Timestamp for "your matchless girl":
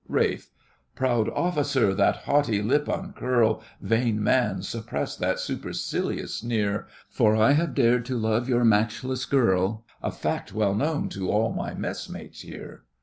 8.49-9.85